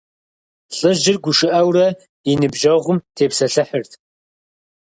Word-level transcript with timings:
ЛӀыжьыр 0.77 1.17
гушыӀэурэ 1.23 1.87
и 2.29 2.31
ныбжьэгъум 2.39 2.97
тепсэлъыхьырт. 3.15 3.91